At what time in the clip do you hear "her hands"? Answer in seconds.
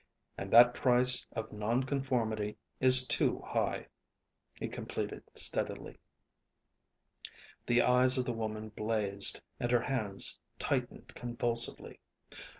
9.71-10.39